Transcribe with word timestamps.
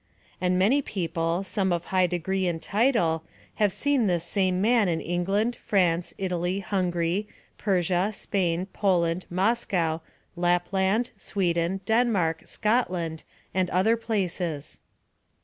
And 0.41 0.57
many 0.57 0.81
people, 0.81 1.43
some 1.43 1.71
of 1.71 1.85
high 1.85 2.07
degree 2.07 2.47
and 2.47 2.59
title, 2.59 3.21
have 3.57 3.71
seen 3.71 4.07
this 4.07 4.23
same 4.23 4.59
man 4.59 4.89
in 4.89 4.99
England, 4.99 5.55
France, 5.55 6.11
Italy, 6.17 6.59
Hungary, 6.61 7.27
Persia, 7.59 8.09
Spain, 8.11 8.65
Poland, 8.73 9.27
Moscow, 9.29 9.99
Lapland, 10.35 11.11
Sweden, 11.17 11.81
Denmark, 11.85 12.47
Scotland, 12.47 13.23
and 13.53 13.69
other 13.69 13.95
places. 13.95 14.79